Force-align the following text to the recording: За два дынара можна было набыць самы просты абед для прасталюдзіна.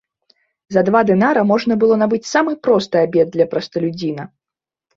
За 0.75 0.81
два 0.87 1.01
дынара 1.09 1.43
можна 1.51 1.77
было 1.85 1.99
набыць 2.03 2.29
самы 2.33 2.55
просты 2.65 3.03
абед 3.05 3.27
для 3.39 3.45
прасталюдзіна. 3.55 4.23